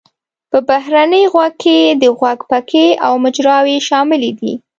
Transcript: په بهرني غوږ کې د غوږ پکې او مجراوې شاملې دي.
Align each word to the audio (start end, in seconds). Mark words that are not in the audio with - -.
په 0.51 0.57
بهرني 0.69 1.23
غوږ 1.33 1.53
کې 1.63 1.77
د 2.01 2.03
غوږ 2.17 2.39
پکې 2.49 2.85
او 3.05 3.13
مجراوې 3.23 3.77
شاملې 3.87 4.31
دي. 4.39 4.53